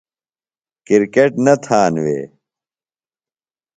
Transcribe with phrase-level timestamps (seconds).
[0.85, 2.19] کرکٹ نہ تھانوے؟